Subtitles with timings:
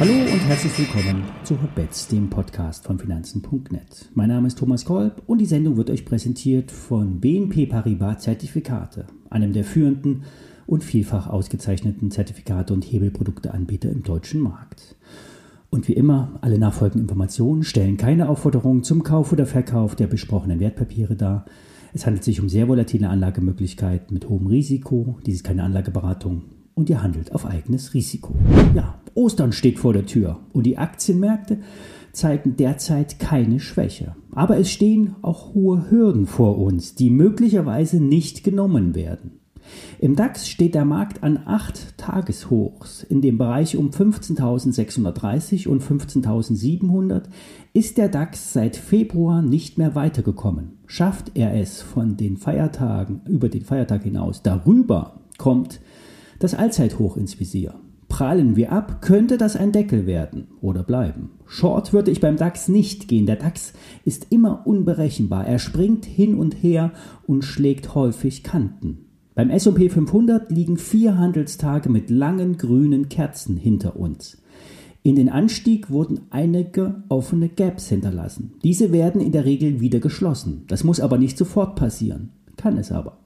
[0.00, 4.10] Hallo und herzlich willkommen zu Hotbets, dem Podcast von Finanzen.net.
[4.14, 9.06] Mein Name ist Thomas Kolb und die Sendung wird euch präsentiert von BNP Paribas Zertifikate,
[9.28, 10.22] einem der führenden
[10.68, 14.94] und vielfach ausgezeichneten Zertifikate und Hebelprodukteanbieter im deutschen Markt.
[15.70, 20.60] Und wie immer, alle nachfolgenden Informationen stellen keine Aufforderung zum Kauf oder Verkauf der besprochenen
[20.60, 21.44] Wertpapiere dar.
[21.94, 25.18] Es handelt sich um sehr volatile Anlagemöglichkeiten mit hohem Risiko.
[25.26, 26.42] Dies ist keine Anlageberatung
[26.74, 28.34] und ihr handelt auf eigenes Risiko.
[28.74, 31.58] Ja, Ostern steht vor der Tür und die Aktienmärkte
[32.12, 34.14] zeigen derzeit keine Schwäche.
[34.32, 39.37] Aber es stehen auch hohe Hürden vor uns, die möglicherweise nicht genommen werden.
[39.98, 43.02] Im DAX steht der Markt an acht Tageshochs.
[43.02, 47.24] In dem Bereich um 15.630 und 15.700
[47.72, 50.78] ist der DAX seit Februar nicht mehr weitergekommen.
[50.86, 55.80] Schafft er es von den Feiertagen über den Feiertag hinaus darüber, kommt
[56.38, 57.74] das Allzeithoch ins Visier.
[58.08, 61.30] Prallen wir ab, könnte das ein Deckel werden oder bleiben.
[61.46, 63.26] Short würde ich beim DAX nicht gehen.
[63.26, 65.46] Der DAX ist immer unberechenbar.
[65.46, 66.92] Er springt hin und her
[67.26, 69.07] und schlägt häufig Kanten.
[69.38, 74.42] Beim S&P 500 liegen vier Handelstage mit langen grünen Kerzen hinter uns.
[75.04, 78.54] In den Anstieg wurden einige offene Gaps hinterlassen.
[78.64, 80.64] Diese werden in der Regel wieder geschlossen.
[80.66, 82.30] Das muss aber nicht sofort passieren.
[82.56, 83.18] Kann es aber.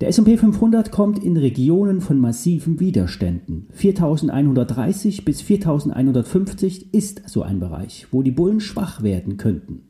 [0.00, 3.66] Der S&P 500 kommt in Regionen von massiven Widerständen.
[3.72, 9.82] 4130 bis 4150 ist so ein Bereich, wo die Bullen schwach werden könnten.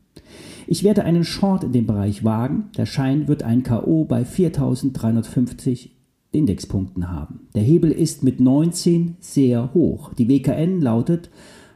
[0.68, 2.70] Ich werde einen Short in dem Bereich wagen.
[2.76, 5.92] Der Schein wird ein KO bei 4350
[6.32, 7.46] Indexpunkten haben.
[7.54, 10.12] Der Hebel ist mit 19 sehr hoch.
[10.14, 11.30] Die WKN lautet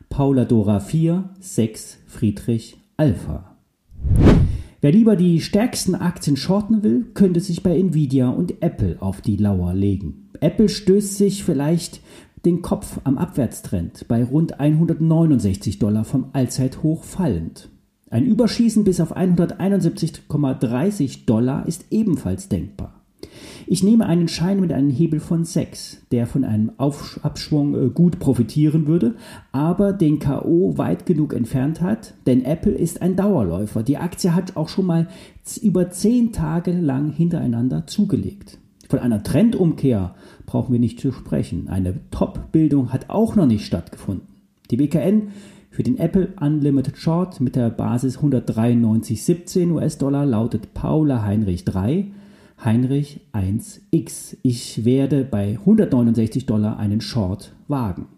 [0.08, 3.56] Paula Dora 4, 6 Friedrich Alpha.
[4.80, 9.36] Wer lieber die stärksten Aktien shorten will, könnte sich bei Nvidia und Apple auf die
[9.36, 10.30] Lauer legen.
[10.40, 12.00] Apple stößt sich vielleicht
[12.44, 17.68] den Kopf am Abwärtstrend bei rund 169 Dollar vom Allzeithoch fallend.
[18.10, 22.94] Ein Überschießen bis auf 171,30 Dollar ist ebenfalls denkbar.
[23.68, 28.18] Ich nehme einen Schein mit einem Hebel von 6, der von einem Abschwung äh, gut
[28.18, 29.14] profitieren würde,
[29.52, 33.84] aber den KO weit genug entfernt hat, denn Apple ist ein Dauerläufer.
[33.84, 35.06] Die Aktie hat auch schon mal
[35.62, 38.58] über 10 Tage lang hintereinander zugelegt.
[38.88, 40.16] Von einer Trendumkehr
[40.46, 41.68] brauchen wir nicht zu sprechen.
[41.68, 44.26] Eine Top-Bildung hat auch noch nicht stattgefunden.
[44.72, 45.28] Die WKN
[45.70, 52.10] für den Apple Unlimited Short mit der Basis 193,17 US-Dollar lautet Paula Heinrich 3
[52.62, 54.36] Heinrich 1X.
[54.42, 58.08] Ich werde bei 169 Dollar einen Short wagen.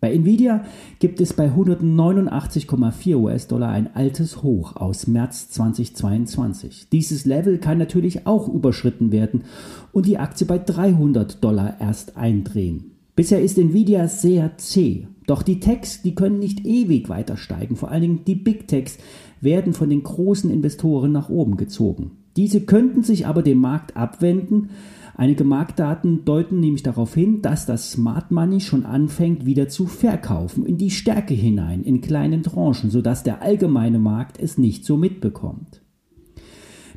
[0.00, 0.64] Bei Nvidia
[1.00, 6.88] gibt es bei 189,4 US-Dollar ein altes Hoch aus März 2022.
[6.90, 9.44] Dieses Level kann natürlich auch überschritten werden
[9.92, 12.93] und die Aktie bei 300 Dollar erst eindrehen.
[13.16, 17.76] Bisher ist Nvidia sehr zäh, doch die Techs, die können nicht ewig weiter steigen.
[17.76, 18.98] Vor allen Dingen die Big Techs
[19.40, 22.12] werden von den großen Investoren nach oben gezogen.
[22.36, 24.70] Diese könnten sich aber dem Markt abwenden.
[25.16, 30.66] Einige Marktdaten deuten nämlich darauf hin, dass das Smart Money schon anfängt wieder zu verkaufen
[30.66, 35.83] in die Stärke hinein, in kleinen Tranchen, sodass der allgemeine Markt es nicht so mitbekommt.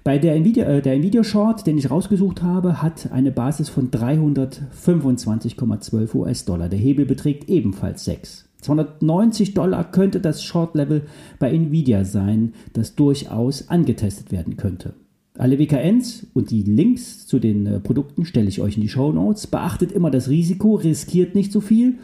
[0.07, 3.91] Bei der Nvidia, äh, der Nvidia Short, den ich rausgesucht habe, hat eine Basis von
[3.91, 6.69] 325,12 US-Dollar.
[6.69, 8.47] Der Hebel beträgt ebenfalls 6.
[8.61, 11.01] 290 Dollar könnte das Short Level
[11.39, 14.93] bei Nvidia sein, das durchaus angetestet werden könnte.
[15.37, 19.11] Alle WKNs und die Links zu den äh, Produkten stelle ich euch in die Show
[19.11, 19.47] Notes.
[19.47, 21.95] Beachtet immer das Risiko, riskiert nicht so viel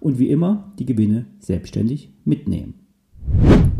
[0.00, 2.72] und wie immer die Gewinne selbstständig mitnehmen.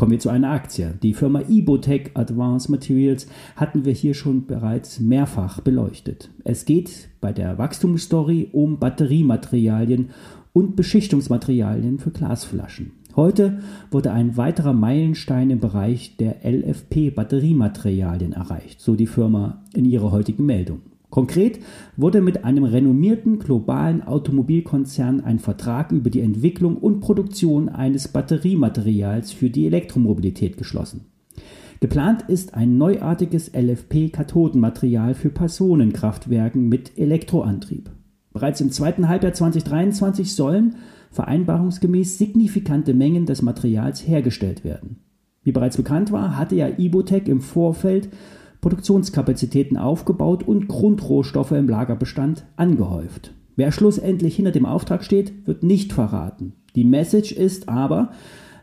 [0.01, 0.95] Kommen wir zu einer Aktie.
[1.03, 6.31] Die Firma Ibotech Advanced Materials hatten wir hier schon bereits mehrfach beleuchtet.
[6.43, 10.09] Es geht bei der Wachstumsstory um Batteriematerialien
[10.55, 12.93] und Beschichtungsmaterialien für Glasflaschen.
[13.15, 13.59] Heute
[13.91, 20.47] wurde ein weiterer Meilenstein im Bereich der LFP-Batteriematerialien erreicht, so die Firma in ihrer heutigen
[20.47, 20.81] Meldung.
[21.11, 21.59] Konkret
[21.97, 29.33] wurde mit einem renommierten globalen Automobilkonzern ein Vertrag über die Entwicklung und Produktion eines Batteriematerials
[29.33, 31.07] für die Elektromobilität geschlossen.
[31.81, 37.91] Geplant ist ein neuartiges LFP-Kathodenmaterial für Personenkraftwerken mit Elektroantrieb.
[38.33, 40.77] Bereits im zweiten Halbjahr 2023 sollen
[41.11, 45.01] vereinbarungsgemäß signifikante Mengen des Materials hergestellt werden.
[45.43, 48.11] Wie bereits bekannt war, hatte ja Ibotec im Vorfeld
[48.61, 53.33] Produktionskapazitäten aufgebaut und Grundrohstoffe im Lagerbestand angehäuft.
[53.57, 56.55] Wer schlussendlich hinter dem Auftrag steht, wird nicht verraten.
[56.75, 58.11] Die Message ist aber,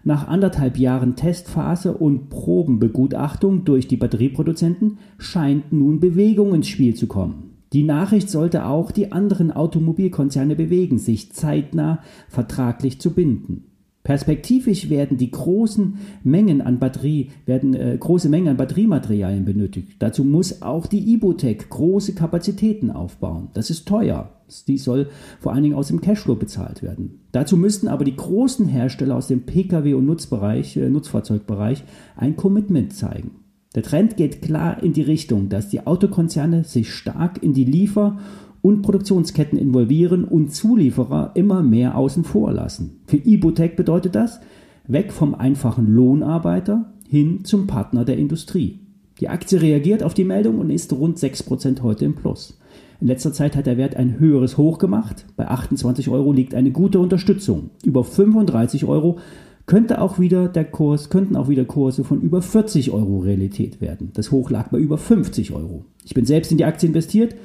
[0.04, 7.08] nach anderthalb Jahren Testphase und Probenbegutachtung durch die Batterieproduzenten scheint nun Bewegung ins Spiel zu
[7.08, 7.58] kommen.
[7.74, 13.67] Die Nachricht sollte auch die anderen Automobilkonzerne bewegen, sich zeitnah vertraglich zu binden.
[14.08, 19.98] Perspektivisch werden die großen Mengen an Batterie, werden äh, große Mengen an Batteriematerialien benötigt.
[20.00, 23.50] Dazu muss auch die Ibotec große Kapazitäten aufbauen.
[23.54, 24.30] Das ist teuer.
[24.70, 25.10] Die soll
[25.42, 27.20] vor allen Dingen aus dem Cashflow bezahlt werden.
[27.34, 31.84] Dazu müssten aber die großen Hersteller aus dem Pkw- und Nutzbereich, äh, Nutzfahrzeugbereich
[32.16, 33.32] ein Commitment zeigen.
[33.76, 38.18] Der Trend geht klar in die Richtung, dass die Autokonzerne sich stark in die Liefer-
[38.62, 43.02] und Produktionsketten involvieren und Zulieferer immer mehr außen vor lassen.
[43.06, 44.40] Für Ibotec bedeutet das
[44.88, 48.80] weg vom einfachen Lohnarbeiter hin zum Partner der Industrie.
[49.20, 52.60] Die Aktie reagiert auf die Meldung und ist rund 6% heute im Plus.
[53.00, 55.26] In letzter Zeit hat der Wert ein höheres Hoch gemacht.
[55.36, 57.70] Bei 28 Euro liegt eine gute Unterstützung.
[57.84, 59.20] Über 35 Euro
[59.66, 64.12] könnte auch wieder der Kurs, könnten auch wieder Kurse von über 40 Euro Realität werden.
[64.14, 65.86] Das Hoch lag bei über 50 Euro.
[66.06, 67.36] Ich bin selbst in die Aktie investiert,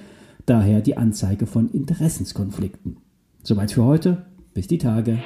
[0.46, 2.96] Daher die Anzeige von Interessenskonflikten.
[3.42, 4.26] Soweit für heute.
[4.54, 5.18] Bis die Tage.